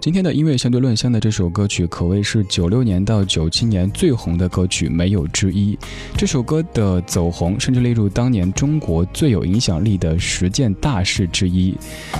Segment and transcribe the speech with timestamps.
[0.00, 5.78] 今天的音乐相对论香的这首歌曲可谓是九六年到九七年最红的歌曲，没有之一。
[6.16, 11.76] 这首歌的走红，甚至列入当年中国最有影响力的十件大事之一。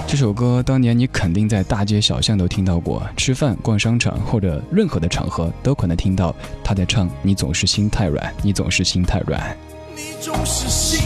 [0.07, 9.57] 这首歌当年你肯定在大街小巷都听到过，吃饭、逛商场或者任何的场合都可能听到他在唱：“你总是心太软，你总是心太软。”
[9.97, 11.01] 你总是心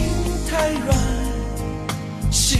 [0.49, 0.97] 太软，
[2.29, 2.59] 心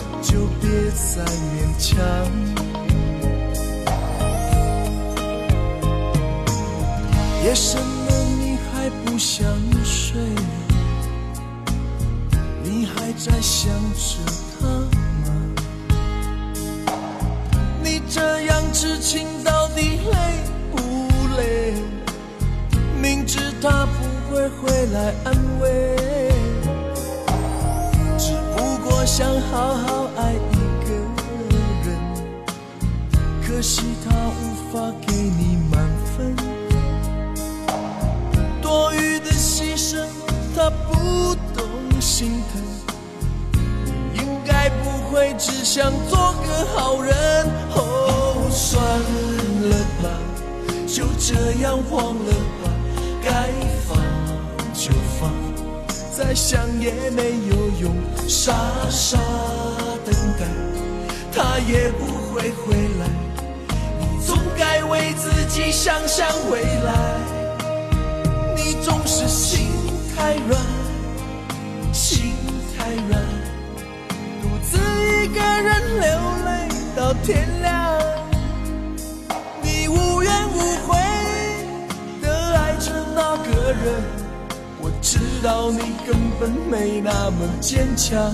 [0.21, 1.97] 就别再勉强。
[7.43, 9.43] 夜深了，你还不想
[9.83, 10.21] 睡？
[12.63, 14.19] 你还在想着
[14.59, 15.27] 他吗？
[17.83, 20.15] 你这样痴情到底累
[20.71, 20.77] 不
[21.35, 21.73] 累？
[23.01, 26.30] 明知他不会回来安慰，
[29.01, 30.93] 我想好好爱一个
[31.89, 31.97] 人，
[33.41, 36.35] 可惜他无法给你满分，
[38.61, 40.05] 多余的牺牲
[40.55, 41.65] 他不懂
[41.99, 42.61] 心疼，
[44.13, 47.11] 你应该不会只想做个好人。
[47.73, 48.83] 哦，算
[49.67, 50.09] 了吧，
[50.85, 52.69] 就这样忘了吧。
[53.23, 53.49] 该
[53.87, 53.97] 放
[54.75, 55.31] 就放，
[56.15, 57.95] 再想也没有用，
[58.27, 58.53] 傻
[58.91, 59.17] 傻
[60.05, 60.45] 等待，
[61.33, 63.07] 他也不会回来。
[63.99, 66.93] 你总该为自己想想未来。
[68.53, 69.69] 你总是心
[70.13, 70.61] 太软，
[71.93, 72.33] 心
[72.77, 73.21] 太软，
[74.41, 76.09] 独自一个人流
[76.45, 77.97] 泪到天亮。
[79.61, 80.99] 你无怨无悔
[82.21, 82.91] 的爱着。
[83.13, 84.03] 那个人，
[84.81, 88.33] 我知道你根本没那么坚强，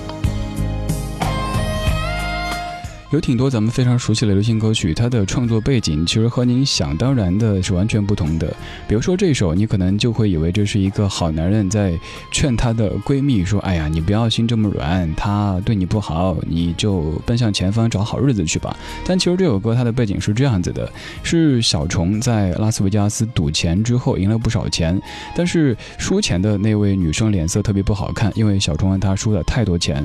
[3.11, 8.47] 有挺多咱们非常熟悉的流行歌曲，它的创作背景其实和您想当然的是完全不同的。
[8.87, 11.99] 比如说这首，你可能就会以为这是一个好男人在
[12.31, 18.73] 劝他的闺蜜说：“哎呀，你不要心这么软，他对你不好，你就奔向前方找好日子去吧。”
[19.05, 20.89] 但其实这首歌它的背景是这样子的：
[21.21, 24.97] 是小虫在拉斯维加斯赌钱之后赢了不少钱，
[25.35, 30.01] 但是输钱的那位女生脸色特别不好看，因为小虫让她输了太多钱。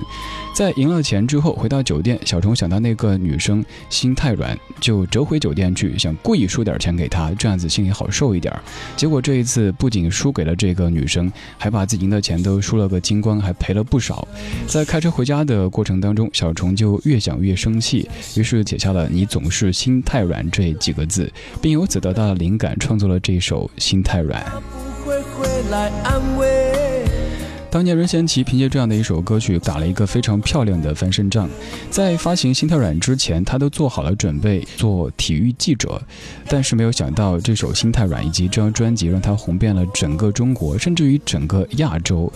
[0.52, 2.95] 在赢了钱之后回到酒店，小虫想到那。
[2.96, 8.52] 个女生心太软，就折回酒店去，想故意输点钱给她，这样子心里好受一点。
[8.96, 14.26] 结果这一次不仅输给了这个女生，还把自己赢的钱都输了个精光，还赔了不少。
[14.66, 24.42] 在开车回家的过程当中，小虫就越想越生气，于是写下了“你总是心太软”这几个字，并由此得到了灵感，创作了这首《心太软》。
[25.04, 26.65] 不会回来安慰
[27.70, 31.48] 当年任贤齐凭借这样的一首歌曲打了一个非常漂亮的翻身仗，
[31.90, 36.00] 在发行《心太软》之前，他都做好了准备做体育记者，
[36.48, 42.32] 但是没有想到这首《心太软》以及这张专辑让他红遍了整个中国，甚至于整个亚洲。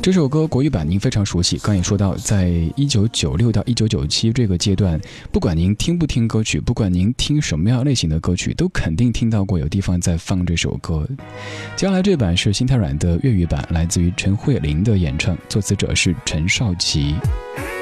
[0.00, 5.00] 这首歌国语版您非常熟悉，刚也说到，在一九九六到一九九七这个阶段，
[5.30, 11.06] 不管您听不听歌曲，不管您听什么样类型的歌曲，都肯定听到过有地方在放这首歌。
[11.76, 17.14] 接下来这版是心太软的粤语版，来自于陈慧琳的演唱，作词者是陈少琪。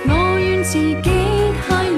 [0.07, 0.95] 我愿自己
[1.69, 1.89] 太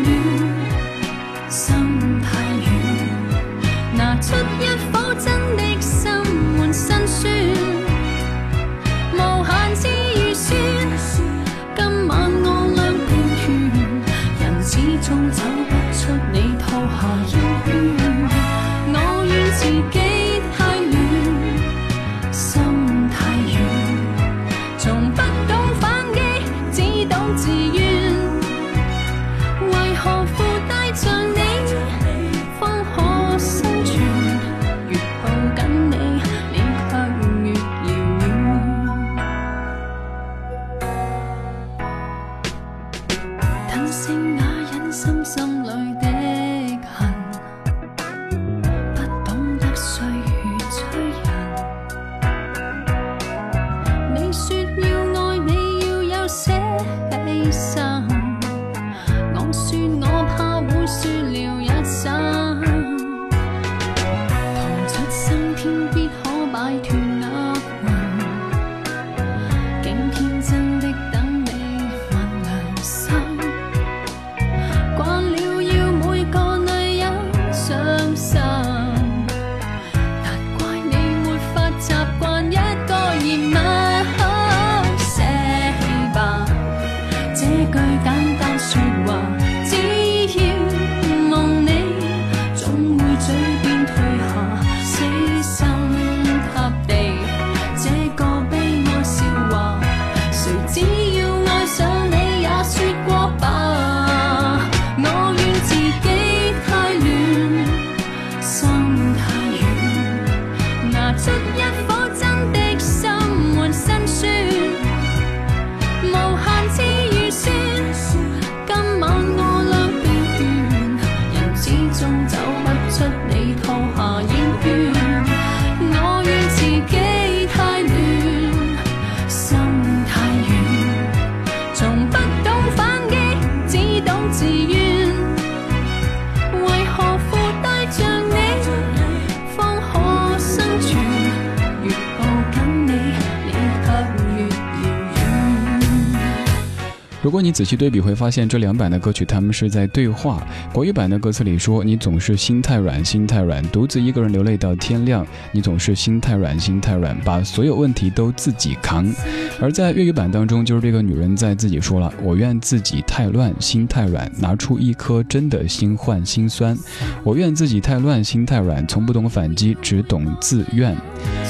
[147.33, 150.47] 果你仔细对比，会发现这两版的歌曲他们是在对话。
[150.71, 155.27] 国语版的歌词里说：“你总是心太软，心太软，独自一个人流泪到天亮。
[155.51, 159.11] 你总是心太软，心太软，把所有问题都自己扛。”
[159.59, 166.77] 而在粤语版当中，就是这个女人在自己说了：“我愿自己太乱，心太软，拿出一颗真的心换心酸。
[167.25, 170.95] 我愿自己太乱，心太软，从不懂反击，只懂自怨。”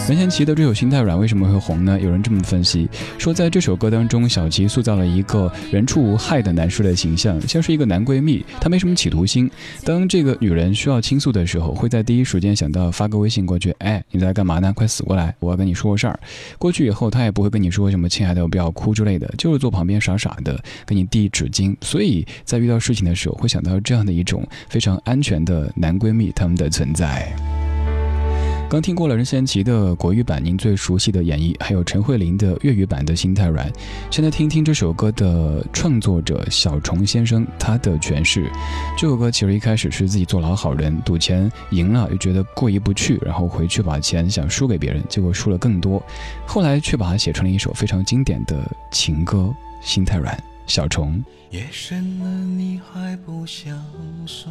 [0.08, 1.98] 任贤齐的这首《心太软》为什么会红呢？
[2.00, 2.88] 有人这么分析
[3.18, 5.50] 说，在这首歌当中，小齐塑造了一个。
[5.72, 9.50] 人畜无害的男士的形象，像是一个男闺蜜，他没什么企图心。
[9.86, 14.70] 当这个女人需要倾诉的时候，会在第一时间想到发个微信过去，哎，你在干嘛呢？
[14.76, 16.20] 快死过来，我要跟你说个事儿。
[16.58, 21.74] 过去以后，他也不会跟你说什么“亲爱的，我不要哭”之类的，就是坐旁边傻傻的给你递纸巾。
[21.80, 27.34] 所以在遇到事情的时候，会想到这样的一种非常安全的男闺蜜他们的存在。
[28.72, 33.70] 刚听过了任贤齐的国语版，您最熟悉的演绎，还有陈慧琳的粤语版的《心太软》。
[34.10, 38.50] 现在听听这首歌的创作者小虫先生他的诠释。
[38.96, 46.02] 这首歌其实一开始是自己做老好人，赌钱赢了又觉得过意不去，然后回去把钱想输给别人，结果输了更多。
[46.46, 48.58] 后来却把它写成了一首非常经典的
[48.90, 49.54] 情歌
[49.86, 50.34] 《心太软》。
[50.66, 51.22] 小虫。
[51.50, 52.26] 夜深了，
[52.56, 53.78] 你还不想
[54.26, 54.50] 睡？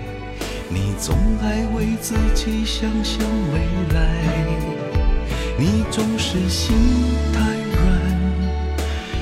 [0.73, 3.19] 你总爱为自己想想
[3.53, 3.59] 未
[3.93, 3.99] 来，
[5.57, 6.73] 你总是心
[7.33, 7.39] 太
[7.75, 7.83] 软，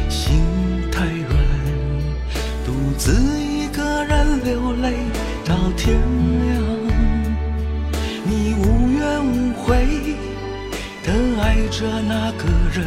[0.10, 0.42] 心
[0.92, 1.34] 太软，
[2.64, 4.94] 独自一个人流泪
[5.44, 6.50] 到天亮。
[8.26, 9.88] 你无怨无悔
[11.04, 12.86] 的爱着那个人，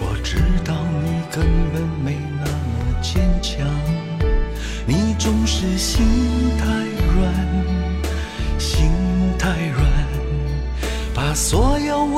[0.00, 1.42] 我知道你根
[1.72, 3.66] 本没那么坚强，
[4.86, 6.04] 你总是心
[6.58, 6.63] 太。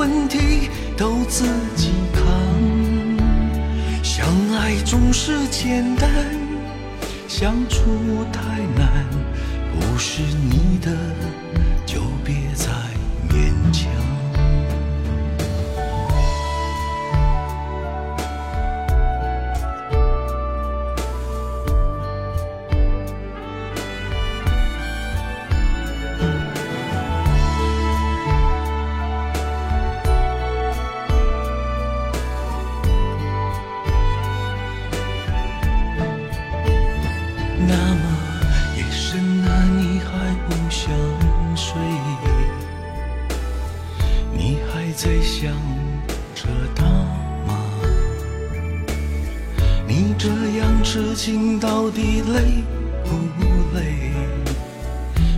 [0.06, 1.44] 问题都自
[1.74, 2.22] 己扛。
[4.04, 6.08] 相爱总是简单，
[7.26, 8.40] 相处太
[8.78, 9.04] 难。
[9.74, 10.92] 不是你的，
[49.88, 50.28] 你这
[50.58, 52.64] 样痴情到底累
[53.04, 53.16] 不
[53.76, 54.12] 累？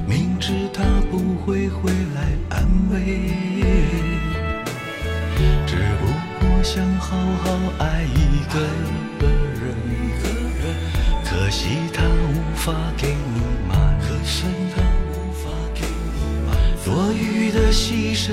[0.07, 2.97] 明知他不会回来安慰，
[5.67, 6.07] 只不
[6.41, 8.59] 过想好好爱一个
[9.21, 9.77] 人，
[11.25, 14.81] 可惜他无法给你满，可惜他
[15.13, 18.33] 无法给你满，多余的牺牲。